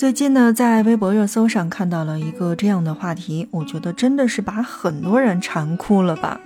[0.00, 6.40] 最近呢，在微博热搜上看到了一个这样的话题，我觉得真的是把很多人馋哭了吧。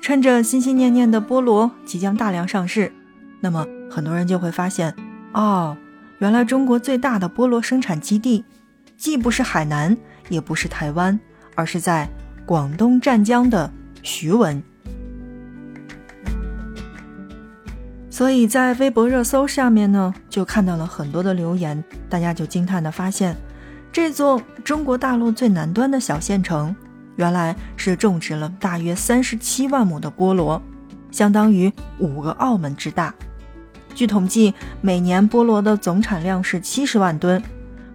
[0.00, 2.90] 趁着心心念念的菠萝即将大量上市，
[3.38, 4.92] 那么很多人就会发现，
[5.32, 5.76] 哦，
[6.18, 8.44] 原来中国最大的菠萝生产基地，
[8.96, 9.96] 既不是海南，
[10.28, 11.16] 也不是台湾，
[11.54, 12.08] 而是在
[12.44, 13.70] 广东湛江的
[14.02, 14.60] 徐闻。
[18.20, 23.34] 所以在微博热搜下面呢，就看到了很多的留言，大家就惊叹的发现，
[23.90, 26.76] 这座中国大陆最南端的小县城，
[27.16, 30.60] 原来是种植了大约三十七万亩的菠萝，
[31.10, 33.14] 相当于五个澳门之大。
[33.94, 37.42] 据统计，每年菠萝的总产量是七十万吨，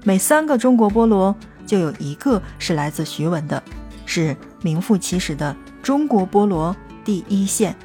[0.03, 1.35] 每三个中国菠萝
[1.67, 3.62] 就有一个是来自徐闻的，
[4.07, 7.76] 是名副其实的中国菠萝第一县。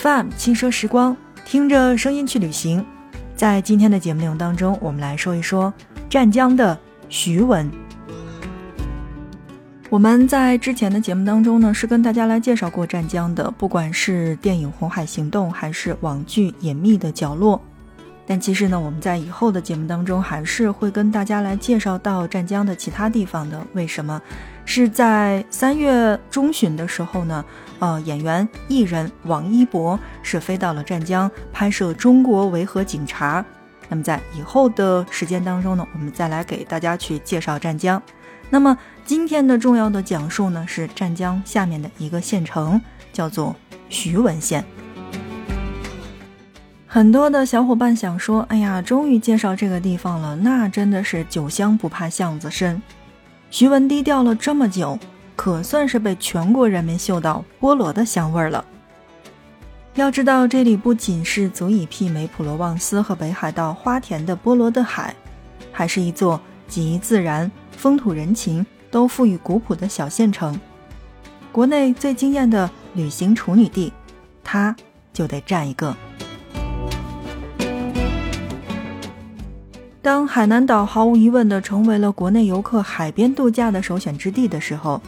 [0.00, 2.86] FM 轻奢时光，听着声音去旅行。
[3.34, 5.74] 在今天的节目内容当中，我们来说一说
[6.08, 7.68] 湛江的徐闻。
[9.90, 17.58] 我们在之前的节目当中呢，是跟大家来介绍过湛江的，不管是电影《红海行动》还是网剧《隐秘的角落》。
[18.24, 23.60] 但其实呢，我们在以后的节目当中，还是会跟大家来介绍到湛江的其他地方的。
[23.72, 24.22] 为什么？
[24.70, 27.42] 是在三月中旬的时候呢？
[27.78, 33.40] 呃，演员艺人王一博是飞到了湛江拍摄《中国维和警察》。
[33.88, 38.00] 那么在以后的时间当中呢，我们再来给大家去介绍湛江。
[38.50, 42.78] 那么今天的重要的讲述呢，是湛江下面的一个县城，
[43.10, 43.56] 叫做
[43.88, 44.62] 徐闻县。
[46.86, 52.82] 很多的小伙伴想说：“哎呀，终于介绍这个地方了，那真的是酒香不怕巷子深。”
[53.50, 54.98] 徐闻低调了这么久。
[55.38, 58.64] 可算是被全国人民嗅到菠萝的香味了。
[59.94, 65.14] 要知道，这里不仅是足以媲美普罗旺斯和北海道花田的波罗的海，
[65.70, 70.58] 还是一座集自然、风土人情都富于古朴的小县城。
[71.52, 73.92] 国内最惊艳的旅行处女地，
[74.42, 74.74] 它
[75.12, 75.96] 就得占一个。
[80.00, 85.02] 当海南岛毫无疑问地成为了国内游客海边度假的首选之地的时候，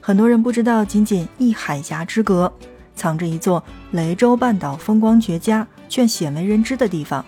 [0.00, 2.50] 很多人不知道，仅仅一海峡之隔，
[2.94, 7.24] 藏着一座雷州半岛风光绝佳却鲜为人知的地方。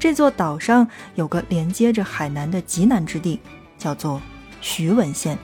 [0.00, 3.38] 这座岛上有个连接着海南的极南之地，
[3.78, 4.20] 叫做
[4.60, 5.38] 徐闻县。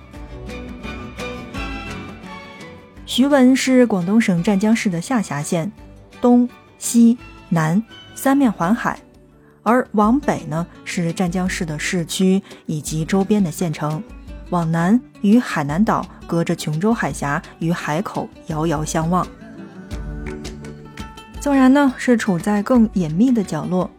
[3.06, 5.70] 徐闻是广东省湛江市的下辖县，
[6.20, 7.16] 东西
[7.48, 7.80] 南
[8.16, 8.98] 三面环海，
[9.62, 14.02] 而往北呢是湛江市的市区以及周边的县城。
[14.50, 19.26] 往南与海南岛隔着琼州海峡，与海口遥遥相望。
[21.40, 23.90] 纵然呢是处在更隐秘的角落，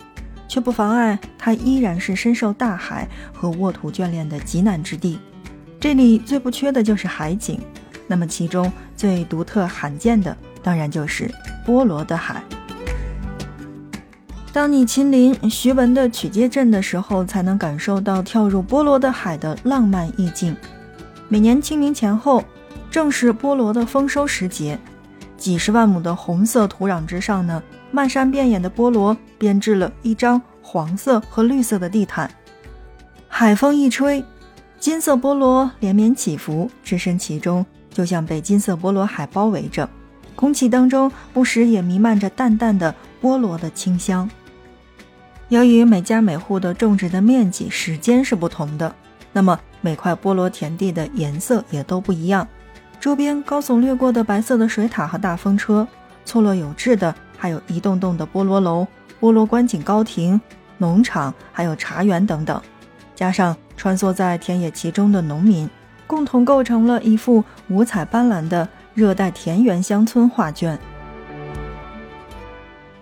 [0.47, 5.19] 却不妨碍它依然是深受大海和沃土眷恋的极南之地。
[5.79, 7.59] 这里最不缺的就是海景，
[8.07, 11.31] 那么其中最独特罕见的，当然就是
[11.63, 12.43] 波罗的海。
[14.51, 20.55] 当你亲临徐闻的曲街镇的时候，才能感受到跳入波罗的海的浪漫意境。
[21.27, 22.43] 每年清明前后，
[22.89, 24.79] 正是菠萝的丰收时节，
[25.37, 27.61] 几十万亩的红色土壤之上呢，
[27.91, 32.29] 漫山遍野的菠萝编织了一张黄色和绿色的地毯。
[33.27, 34.25] 海风一吹，
[34.79, 39.87] 金色菠萝连绵起伏，置身其中，就像被金色菠萝海包围着。
[40.35, 44.27] 空气当中不时也弥漫着淡淡的菠萝的清香。
[45.49, 48.93] 由于每家每户的种植的面积、时间是不同的，
[49.33, 52.47] 那么每块菠萝田地的颜色也都不一样。
[52.99, 55.87] 周边高耸掠过的白色的水塔和大风车，
[56.23, 58.85] 错落有致的还有一栋栋的菠萝楼、
[59.19, 60.39] 菠萝观景高亭、
[60.77, 62.61] 农场，还有茶园等等，
[63.15, 65.67] 加上穿梭在田野其中的农民，
[66.05, 70.77] 共同构成了一幅五彩斑斓的热带田园乡村画卷。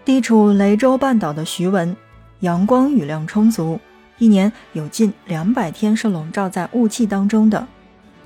[0.05, 1.93] 地处雷州半岛的徐闻。
[2.41, 3.79] 阳光雨量充足，
[4.19, 7.67] 一年有近两百天是笼罩在雾气当中的。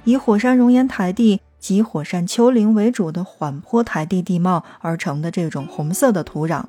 [0.03, 6.63] 以火山熔岩台地及火山丘陵为主的缓坡台地地貌而成的这种红色的土壤，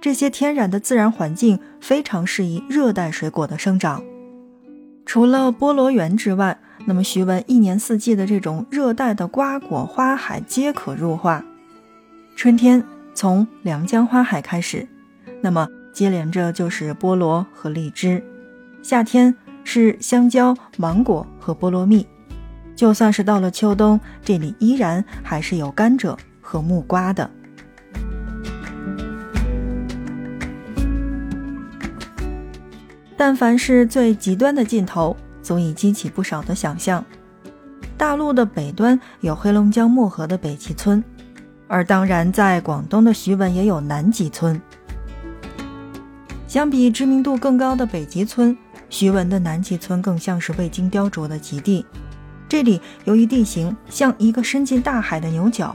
[0.00, 4.02] 这些天然的自然环境非常适宜热带水果的生长。
[5.06, 11.44] 除了菠萝园之外，那么徐闻一年四季的这种热带的瓜果花海皆可入画。
[12.34, 12.82] 春天
[13.14, 14.88] 从良江花海开始，
[15.42, 15.68] 那么。
[15.92, 18.22] 接连着就是菠萝和荔枝，
[18.82, 22.06] 夏天是香蕉、芒果和菠萝蜜，
[22.74, 27.30] 就算是到了秋冬，这里依然还是有甘蔗和木瓜的。
[33.16, 37.04] 但凡是最极端的尽头，足以激起不少的想象。
[37.96, 41.04] 大陆的北端有黑龙江漠河的北极村，
[41.68, 44.60] 而当然在广东的徐闻也有南极村。
[46.52, 48.54] 相比知名度更高的北极村，
[48.90, 51.82] 徐闻的南极村更像是未经雕琢的极地。
[52.46, 55.74] 这里由于地形像一个伸进大海的牛角，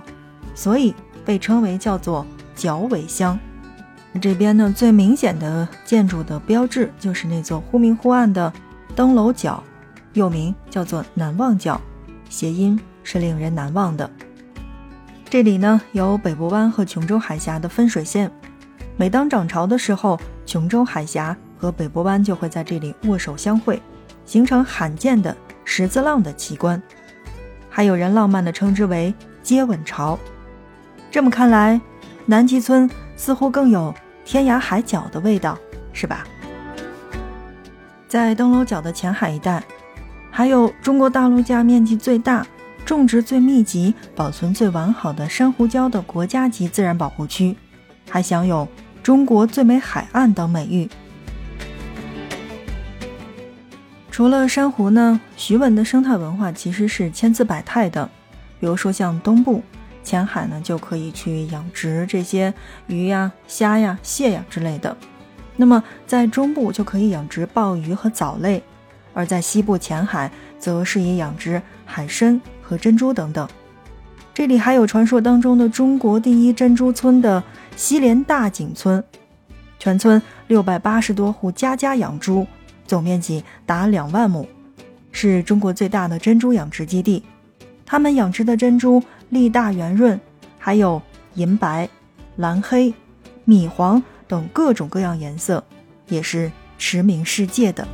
[0.53, 0.93] 所以
[1.25, 2.23] 被称为叫做
[2.55, 3.39] 角尾乡。
[4.21, 8.53] 这边呢最明显的建筑的标志就是那座忽明忽暗的
[8.95, 9.63] 登楼角，
[10.13, 11.81] 又名叫做难忘角，
[12.29, 14.07] 谐音是令人难忘的。
[15.27, 18.31] 这里呢有北部湾和琼州海峡的分水线，
[18.95, 23.79] 每当涨潮的时候，琼州海峡和北部湾就会在这里握手相会，
[24.25, 25.37] 形成罕见的。
[25.69, 26.81] 十字浪的奇观，
[27.69, 29.13] 还有人浪漫地称之为
[29.43, 30.17] “接吻潮”。
[31.11, 31.79] 这么看来，
[32.25, 35.59] 南极村似乎更有天涯海角的味道，
[35.91, 36.25] 是吧？
[38.07, 39.61] 在灯楼角的前海一带，
[40.31, 42.47] 还有中国大陆架面积最大、
[42.85, 47.57] 种植最密集、保存最完好的珊瑚礁的国家级自然保护区，
[48.09, 48.65] 还享有
[49.07, 50.89] “中国最美海岸”等美誉。
[54.11, 58.09] 除了珊瑚呢，徐闻的生态文化其实是千姿百态的。
[58.59, 59.63] 比如说像东部
[60.03, 62.53] 浅海呢，就可以去养殖这些
[62.87, 64.93] 鱼呀、虾呀、蟹呀之类的；
[65.55, 68.61] 那么在中部就可以养殖鲍鱼和藻类，
[69.13, 73.47] 而在西部浅海则适宜养殖海参和珍珠等等。
[74.37, 77.43] 这里还有传说当中的中国第一珍珠村的
[77.75, 79.03] 西连大井村，
[79.79, 82.45] 全村六百八十多户，家家养猪。
[82.85, 84.47] 总面积达两万亩，
[85.11, 87.23] 是中国最大的珍珠养殖基地。
[87.83, 90.21] 他们养殖的珍珠粒大圆润，
[90.59, 91.01] 还有
[91.33, 91.89] 银白、
[92.35, 92.93] 蓝黑、
[93.43, 95.63] 米黄等各种各样颜色，
[96.09, 97.87] 也是驰名世界的。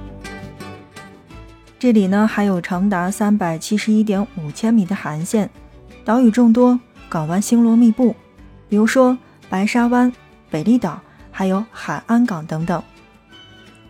[1.80, 5.50] 这里呢，还有长达三百七十一点五千米的海岸线，
[6.06, 6.78] 岛屿众多，
[7.08, 8.14] 港湾星罗密布，
[8.68, 9.18] 比如说
[9.50, 10.12] 白沙湾、
[10.50, 11.00] 北利岛，
[11.32, 12.84] 还有海安港等等。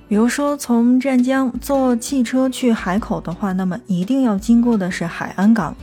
[0.08, 5.76] 比如说，从湛江坐汽车去海口的话，那么一定要经过的是海安港，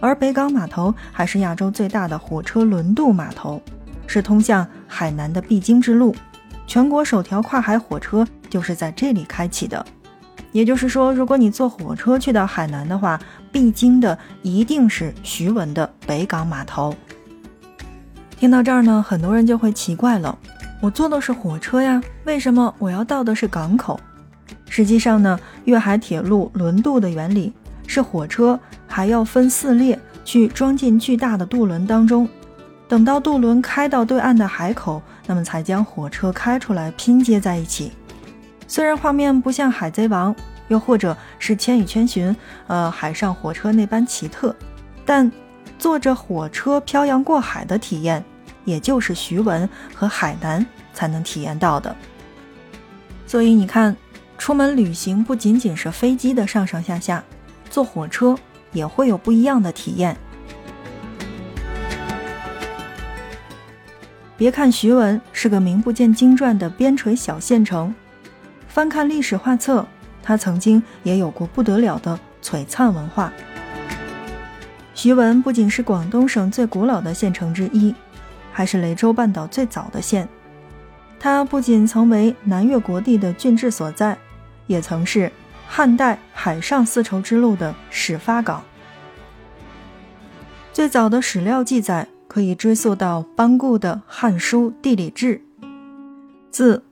[0.00, 3.62] 而北港码头还是亚洲最大的火车轮渡码头，
[4.08, 6.12] 是通向海南的必经之路。
[6.66, 9.86] 全国首条跨海火车就是在这里开启的。
[10.50, 16.94] 也就是说，如果你坐火车去到海南的话，必经的一定是徐闻的北港码头。
[18.38, 20.38] 听到这儿呢，很多人就会奇怪了。
[20.80, 23.98] 我坐的是火车呀，为什么我要到的是港口？
[24.68, 27.52] 实际上呢，粤海铁路轮渡的原理
[27.86, 32.28] 是火车还要分四列去装进巨大的渡轮当中，
[32.86, 37.92] 等到渡轮开到对岸的海口，那么才将火车开出来拼接在一起。
[38.68, 40.32] 虽然画面不像《海贼王》
[40.68, 42.30] 又或者是《千与千寻》
[42.66, 44.54] 呃海上火车那般奇特，
[45.04, 45.30] 但
[45.78, 48.24] 坐着火车漂洋过海的体验。
[48.64, 51.96] 也就是徐闻和海南才能体验到的，
[53.26, 53.96] 所以你看，
[54.36, 57.24] 出门旅行不仅仅是飞机的上上下下，
[57.70, 58.38] 坐火车
[58.72, 60.14] 也会有不一样的体验。
[64.36, 67.94] 别看徐闻是个名不见经传的边陲小县城，
[68.66, 69.88] 翻看历史画册，
[70.28, 73.32] 他曾经也有过不得了的璀璨文化。
[74.92, 77.94] 徐闻不仅是广东省最古老的县城之一。
[78.52, 80.28] 还是雷州半岛最早的县，
[81.18, 84.18] 它不仅曾为南越国地的郡治所在，
[84.66, 85.32] 也曾是
[85.66, 88.62] 汉代海上丝绸之路的始发港。
[90.74, 95.40] 最早的史料记载可以追溯到班固的《汉书地理志》，
[96.50, 96.82] 自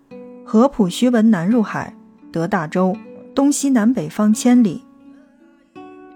[0.42, 1.94] 合浦徐闻南入海，
[2.32, 2.96] 得大洲，
[3.36, 4.82] 东西南北方千里。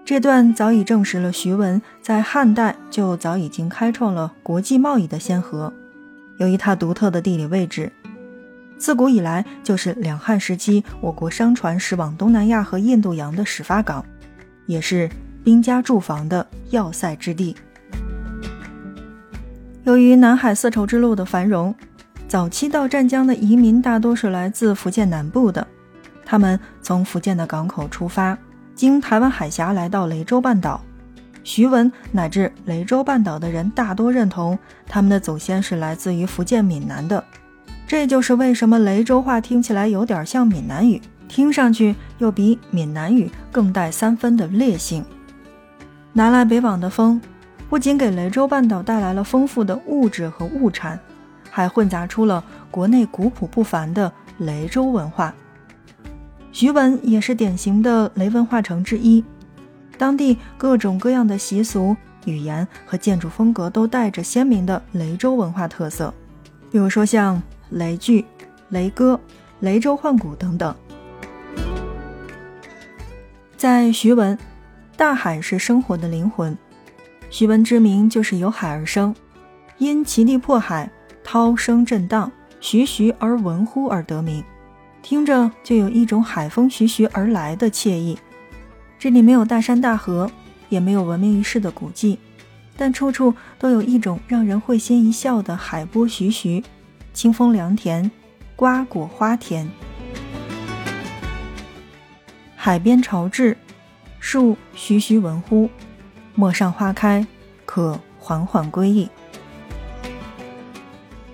[0.07, 5.71] 这段早已证实了徐闻在汉代就早已经开创了国际贸易的先河。
[6.39, 7.93] 由于它独特的地理位置，
[8.79, 14.03] 自古以来就是两汉时期我国商船驶往东南亚和印度洋的始发港，
[14.65, 15.07] 也是
[15.45, 17.55] 兵家驻防的要塞之地。
[19.85, 21.75] 由于南海丝绸之路的繁荣，
[22.27, 25.67] 早期到湛江的移民大多是来自福建南部的，
[26.31, 28.39] 他们从福建的港口出发。
[28.77, 30.81] 经台湾海峡来到雷州半岛，
[31.43, 34.57] 徐闻乃至雷州半岛的人大多认同
[34.87, 37.25] 他们的祖先是来自于福建闽南的。
[37.85, 45.05] 这就是为什么雷州话听起来有点像闽南语，听上去又比闽南语更带三分的烈性。
[46.13, 47.21] 南来北往的风，
[47.69, 50.97] 不仅给雷州半岛带来了丰富的物质和物产，
[51.51, 55.35] 还混杂出了国内古朴不凡的雷州文化。
[56.53, 59.25] 徐闻也是典型的雷文化城之一，
[59.97, 66.13] 当地各种各样的习俗、语言和建筑风格都带着鲜明的雷州文化特色，
[66.71, 67.41] 比如说像
[67.71, 68.25] 雷剧、
[68.71, 69.19] 雷歌、
[69.61, 70.75] 雷州换鼓等等。
[73.57, 74.39] 在徐闻，
[74.97, 76.57] 大海是生活的灵魂。
[77.31, 79.15] 徐闻之名就是由海而生，
[79.79, 80.91] 因其地迫海，
[81.23, 84.43] 涛声震荡，徐徐而闻乎而得名。
[85.03, 88.19] 听着就有一种海风徐徐而来的惬意。
[88.99, 90.31] 这里没有大山大河，
[90.69, 92.19] 也没有闻名于世的古迹，
[92.77, 96.63] 但处处都有一种让人会心一笑的海波徐徐，
[97.15, 98.11] 清风凉甜，
[98.55, 99.69] 瓜果花甜。
[102.55, 103.57] 海边潮至，
[104.19, 105.71] 树徐徐闻乎，
[106.35, 107.27] 陌上花开，
[107.65, 109.09] 可缓缓归意。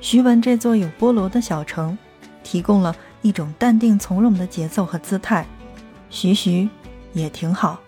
[0.01, 1.99] 徐闻这座有菠萝的小城，
[2.45, 2.95] 提供了。
[3.27, 5.45] 一种淡定从容的节奏和姿态，
[6.11, 6.69] 徐徐
[7.13, 7.81] 也挺好。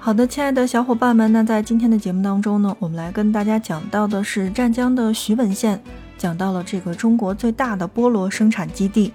[0.00, 5.80] 好的，亲爱的小伙伴们，那在今天的节目当中呢，我们来跟大家讲到的是湛江的徐闻县，
[6.18, 9.12] 讲到了这个中国最大的菠萝生产基地。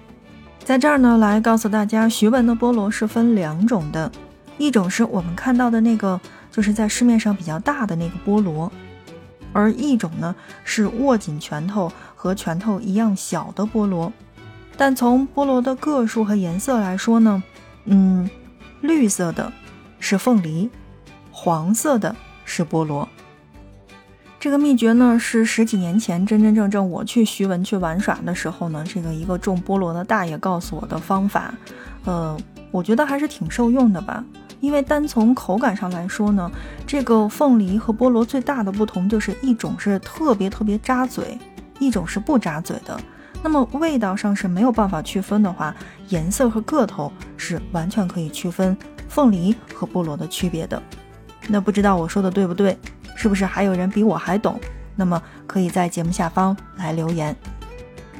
[0.64, 4.10] 在这儿呢，来告诉大家，徐闻的菠萝是分两种的，
[4.56, 6.18] 一种是我们看到的那个，
[6.50, 8.72] 就是在市面上比较大的那个菠萝，
[9.52, 11.92] 而一种呢是握紧拳头。
[12.20, 14.12] 和拳头一样小的菠萝，
[14.76, 17.40] 但从菠萝的个数和颜色来说呢，
[17.84, 18.28] 嗯，
[18.80, 19.52] 绿色的
[20.00, 20.68] 是凤梨，
[21.30, 23.08] 黄色的是菠萝。
[24.40, 31.54] 这个秘诀呢，是十几年前真真正正我去徐闻去玩耍的时候呢，这个一个种菠萝的大爷告诉我的方法。
[32.04, 32.36] 呃，
[32.72, 34.24] 我觉得还是挺受用的吧，
[34.58, 36.50] 因为单从口感上来说呢，
[36.84, 41.38] 这个凤梨和菠萝最大的不同就是一种是特别特别扎嘴。
[41.78, 42.98] 一种是不扎嘴的，
[43.42, 45.74] 那么味道上是没有办法区分的话，
[46.08, 48.76] 颜色和个头是完全可以区分
[49.08, 50.82] 凤梨和菠萝的区别的。
[51.48, 52.76] 那不知道我说的对不对？
[53.16, 54.60] 是不是还有人比我还懂？
[54.94, 57.34] 那么可以在节目下方来留言。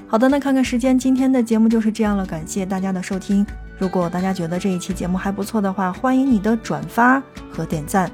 [0.07, 3.47] 好的，那看看时间，今天的节目就是这样了，感谢大家的收听。
[3.79, 7.23] 如果大家觉得这一期节目还不错的话，欢迎你的转发
[7.53, 8.11] 和点赞。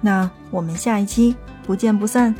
[0.00, 2.34] 那我们下一期不见不散。